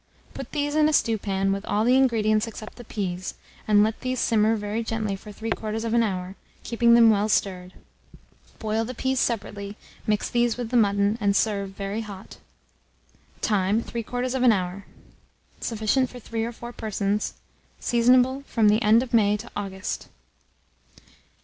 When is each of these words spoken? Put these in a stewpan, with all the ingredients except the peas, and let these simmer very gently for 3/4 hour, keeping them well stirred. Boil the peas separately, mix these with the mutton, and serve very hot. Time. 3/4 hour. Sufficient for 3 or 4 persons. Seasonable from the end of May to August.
Put 0.33 0.51
these 0.51 0.73
in 0.73 0.89
a 0.89 0.93
stewpan, 0.93 1.51
with 1.51 1.63
all 1.65 1.83
the 1.85 1.95
ingredients 1.95 2.47
except 2.47 2.77
the 2.77 2.83
peas, 2.83 3.35
and 3.67 3.83
let 3.83 3.99
these 4.01 4.19
simmer 4.19 4.55
very 4.55 4.83
gently 4.83 5.15
for 5.15 5.31
3/4 5.31 6.03
hour, 6.03 6.33
keeping 6.63 6.95
them 6.95 7.11
well 7.11 7.29
stirred. 7.29 7.73
Boil 8.57 8.83
the 8.83 8.95
peas 8.95 9.19
separately, 9.19 9.77
mix 10.07 10.27
these 10.27 10.57
with 10.57 10.69
the 10.71 10.75
mutton, 10.75 11.19
and 11.21 11.35
serve 11.35 11.73
very 11.75 12.01
hot. 12.01 12.37
Time. 13.41 13.83
3/4 13.83 14.51
hour. 14.51 14.85
Sufficient 15.59 16.09
for 16.09 16.17
3 16.19 16.45
or 16.45 16.51
4 16.51 16.73
persons. 16.73 17.35
Seasonable 17.79 18.41
from 18.47 18.69
the 18.69 18.81
end 18.81 19.03
of 19.03 19.13
May 19.13 19.37
to 19.37 19.51
August. 19.55 20.07